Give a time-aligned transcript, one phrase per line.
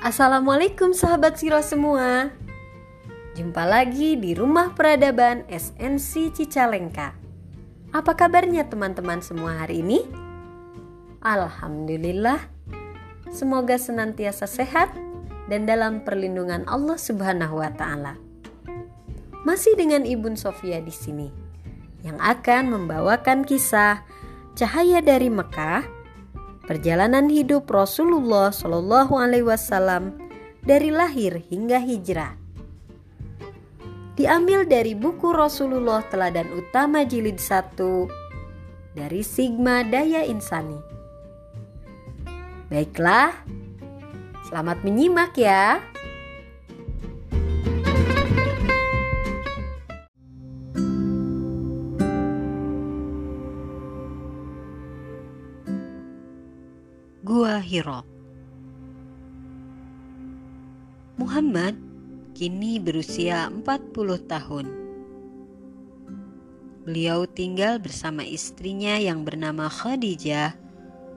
[0.00, 2.32] Assalamualaikum sahabat Siro semua
[3.36, 7.12] Jumpa lagi di Rumah Peradaban SNC Cicalengka
[7.92, 10.08] Apa kabarnya teman-teman semua hari ini?
[11.20, 12.40] Alhamdulillah
[13.28, 14.88] Semoga senantiasa sehat
[15.52, 18.16] dan dalam perlindungan Allah Subhanahu wa taala.
[19.44, 21.28] Masih dengan Ibu Sofia di sini
[22.08, 24.00] yang akan membawakan kisah
[24.56, 25.99] Cahaya dari Mekah
[26.70, 30.14] perjalanan hidup Rasulullah Shallallahu Alaihi Wasallam
[30.62, 32.38] dari lahir hingga hijrah.
[34.14, 40.78] Diambil dari buku Rasulullah Teladan Utama Jilid 1 dari Sigma Daya Insani.
[42.70, 43.34] Baiklah,
[44.46, 45.82] selamat menyimak ya.
[57.60, 58.20] Hiro
[61.20, 61.76] Muhammad
[62.32, 63.92] kini berusia 40
[64.24, 64.66] tahun.
[66.88, 70.56] Beliau tinggal bersama istrinya yang bernama Khadijah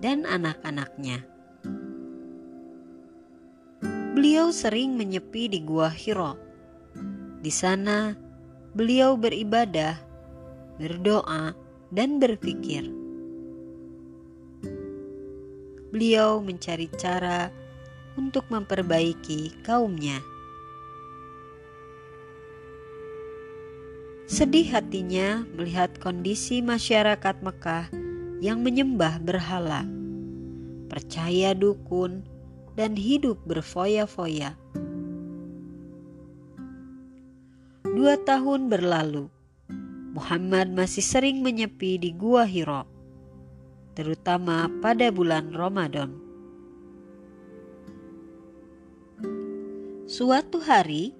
[0.04, 1.24] dan anak-anaknya.
[4.12, 6.36] Beliau sering menyepi di Gua Hiro.
[7.40, 8.12] Di sana,
[8.76, 9.96] beliau beribadah,
[10.84, 11.56] berdoa,
[11.96, 13.03] dan berpikir
[15.94, 17.54] beliau mencari cara
[18.18, 20.18] untuk memperbaiki kaumnya.
[24.26, 27.94] Sedih hatinya melihat kondisi masyarakat Mekah
[28.42, 29.86] yang menyembah berhala,
[30.90, 32.26] percaya dukun,
[32.74, 34.58] dan hidup berfoya-foya.
[37.86, 39.30] Dua tahun berlalu,
[40.18, 42.93] Muhammad masih sering menyepi di Gua Hiro
[43.94, 46.14] terutama pada bulan Ramadan.
[50.04, 51.16] Suatu hari,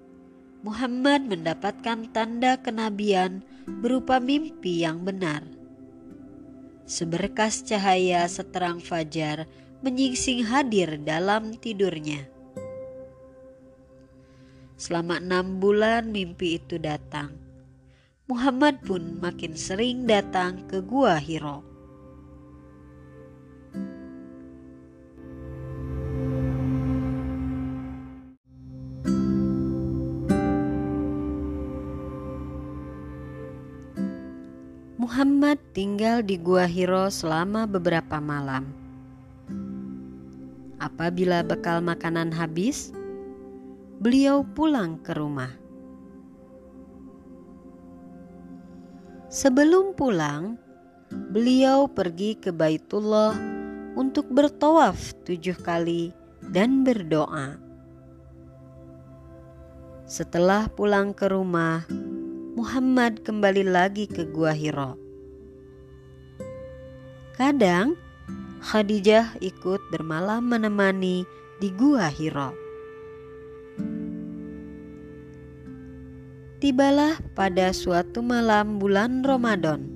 [0.62, 3.42] Muhammad mendapatkan tanda kenabian
[3.82, 5.42] berupa mimpi yang benar.
[6.86, 12.28] Seberkas cahaya seterang fajar menyingsing hadir dalam tidurnya.
[14.76, 17.34] Selama enam bulan mimpi itu datang.
[18.24, 21.73] Muhammad pun makin sering datang ke Gua Hiro.
[35.04, 38.72] Muhammad tinggal di Gua Hiro selama beberapa malam.
[40.80, 42.88] Apabila bekal makanan habis,
[44.00, 45.52] beliau pulang ke rumah.
[49.28, 50.56] Sebelum pulang,
[51.12, 53.36] beliau pergi ke Baitullah
[54.00, 56.16] untuk bertawaf tujuh kali
[56.48, 57.60] dan berdoa.
[60.08, 61.84] Setelah pulang ke rumah,
[62.54, 64.94] Muhammad kembali lagi ke Gua Hiro.
[67.34, 67.98] Kadang
[68.62, 71.26] Khadijah ikut bermalam menemani
[71.58, 72.54] di Gua Hiro.
[76.62, 79.90] Tibalah pada suatu malam bulan Ramadan.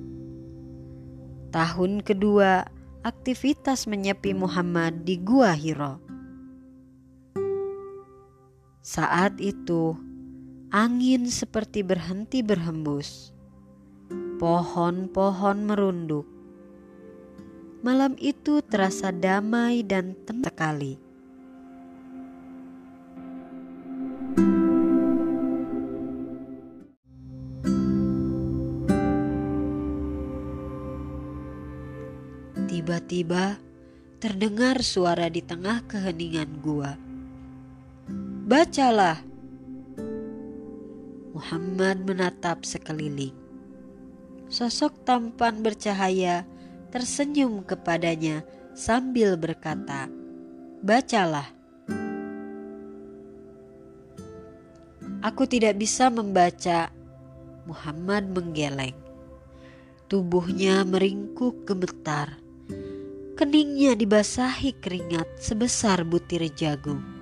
[1.54, 2.66] Tahun kedua
[3.06, 6.02] aktivitas menyepi Muhammad di Gua Hiro.
[8.82, 10.07] Saat itu,
[10.68, 13.32] Angin seperti berhenti berhembus.
[14.36, 16.28] Pohon-pohon merunduk.
[17.80, 21.00] Malam itu terasa damai dan tenang sekali.
[32.68, 33.56] Tiba-tiba
[34.20, 37.00] terdengar suara di tengah keheningan gua.
[38.44, 39.27] Bacalah,
[41.38, 43.30] Muhammad menatap sekeliling.
[44.50, 46.42] Sosok tampan bercahaya
[46.90, 48.42] tersenyum kepadanya
[48.74, 50.10] sambil berkata,
[50.82, 51.46] "Bacalah."
[55.22, 56.90] Aku tidak bisa membaca.
[57.70, 58.98] Muhammad menggeleng.
[60.10, 62.34] Tubuhnya meringkuk gemetar.
[63.38, 67.17] Keningnya dibasahi keringat sebesar butir jagung.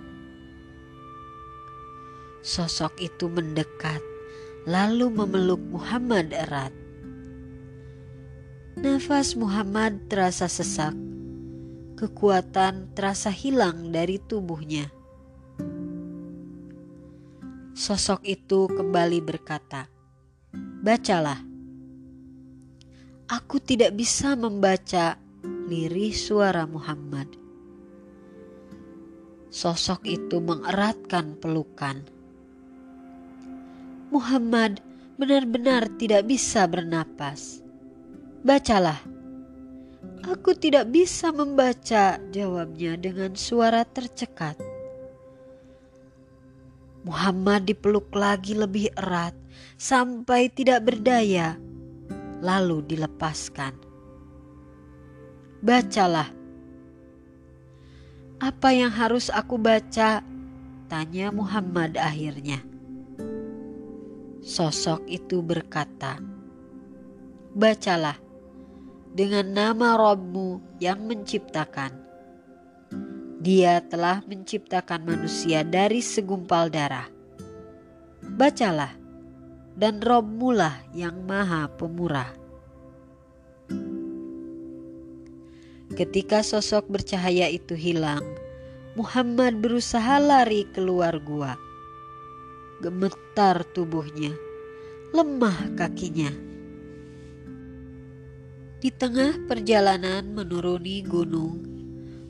[2.47, 3.99] Sosok itu mendekat,
[4.71, 6.71] lalu memeluk Muhammad erat.
[8.79, 10.95] Nafas Muhammad terasa sesak,
[11.99, 14.95] kekuatan terasa hilang dari tubuhnya.
[17.75, 19.91] Sosok itu kembali berkata,
[20.87, 21.43] "Bacalah."
[23.27, 25.19] Aku tidak bisa membaca
[25.67, 27.27] lirih suara Muhammad.
[29.51, 32.15] Sosok itu mengeratkan pelukan.
[34.17, 34.81] Muhammad
[35.21, 37.61] benar-benar tidak bisa bernapas.
[38.41, 38.97] Bacalah.
[40.25, 44.57] Aku tidak bisa membaca, jawabnya dengan suara tercekat.
[47.05, 49.37] Muhammad dipeluk lagi lebih erat
[49.77, 51.61] sampai tidak berdaya,
[52.41, 53.77] lalu dilepaskan.
[55.61, 56.33] Bacalah,
[58.41, 60.25] apa yang harus aku baca?
[60.89, 62.76] Tanya Muhammad akhirnya.
[64.47, 66.23] Sosok itu berkata,
[67.51, 68.15] Bacalah
[69.11, 71.91] dengan nama Robmu yang menciptakan.
[73.43, 77.11] Dia telah menciptakan manusia dari segumpal darah.
[78.23, 78.95] Bacalah,
[79.75, 82.31] dan Robmu lah yang maha pemurah.
[85.99, 88.23] Ketika sosok bercahaya itu hilang,
[88.95, 91.66] Muhammad berusaha lari keluar gua.
[92.77, 94.37] Gemetar tubuhnya,
[95.17, 96.29] lemah kakinya.
[98.77, 101.65] Di tengah perjalanan menuruni gunung,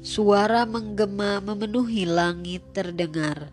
[0.06, 3.50] suara menggema memenuhi langit terdengar.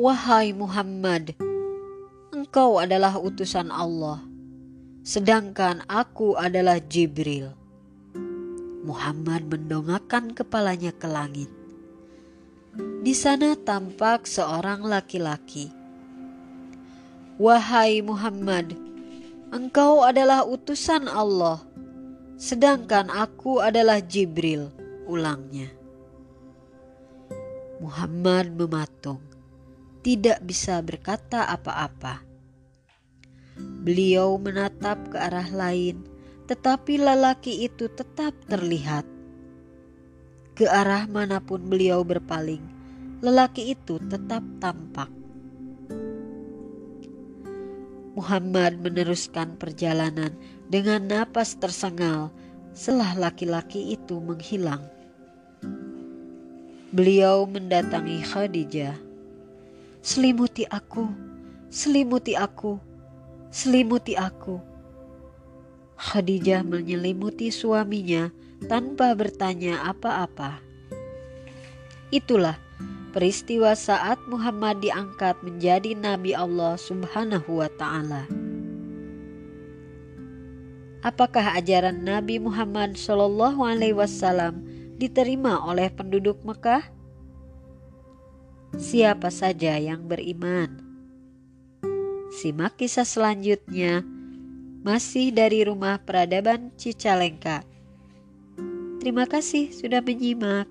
[0.00, 1.36] Wahai Muhammad,
[2.32, 4.24] engkau adalah utusan Allah,
[5.04, 7.52] sedangkan aku adalah Jibril.
[8.88, 11.63] Muhammad mendongakkan kepalanya ke langit.
[12.76, 15.70] Di sana tampak seorang laki-laki.
[17.38, 18.74] Wahai Muhammad,
[19.50, 21.62] engkau adalah utusan Allah,
[22.38, 24.70] sedangkan aku adalah Jibril,
[25.06, 25.70] ulangnya.
[27.82, 29.20] Muhammad mematung,
[30.02, 32.22] tidak bisa berkata apa-apa.
[33.84, 39.13] Beliau menatap ke arah lain tetapi lelaki itu tetap terlihat.
[40.54, 42.62] Ke arah mana pun beliau berpaling,
[43.18, 45.10] lelaki itu tetap tampak.
[48.14, 50.30] Muhammad meneruskan perjalanan
[50.70, 52.30] dengan napas tersengal
[52.70, 54.86] setelah laki-laki itu menghilang.
[56.94, 58.94] Beliau mendatangi Khadijah.
[59.98, 61.10] Selimuti aku,
[61.66, 62.78] selimuti aku,
[63.50, 64.62] selimuti aku.
[65.98, 68.30] Khadijah menyelimuti suaminya
[68.66, 70.58] tanpa bertanya apa-apa.
[72.08, 72.56] Itulah
[73.14, 78.26] peristiwa saat Muhammad diangkat menjadi nabi Allah Subhanahu wa taala.
[81.04, 84.64] Apakah ajaran Nabi Muhammad Shallallahu alaihi wasallam
[84.96, 86.80] diterima oleh penduduk Mekah?
[88.80, 90.80] Siapa saja yang beriman?
[92.40, 94.00] Simak kisah selanjutnya
[94.80, 97.73] masih dari rumah peradaban Cicalengka.
[99.04, 100.64] Terima kasih sudah menyimak.